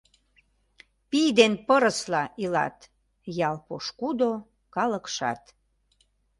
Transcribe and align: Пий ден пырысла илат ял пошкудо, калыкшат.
Пий 1.09 1.29
ден 1.39 1.53
пырысла 1.67 2.23
илат 2.43 2.77
ял 3.47 3.55
пошкудо, 3.67 4.31
калыкшат. 4.75 5.41